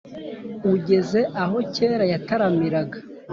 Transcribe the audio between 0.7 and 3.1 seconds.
Ugeze aho kera yataramiraga